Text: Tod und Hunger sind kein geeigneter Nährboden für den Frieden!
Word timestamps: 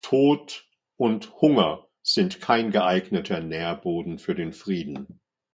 Tod 0.03 0.65
und 0.97 1.39
Hunger 1.41 1.85
sind 2.01 2.41
kein 2.41 2.71
geeigneter 2.71 3.39
Nährboden 3.39 4.17
für 4.17 4.33
den 4.33 4.51
Frieden! 4.51 5.19